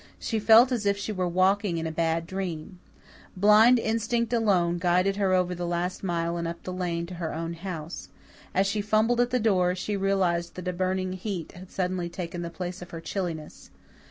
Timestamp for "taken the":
12.09-12.49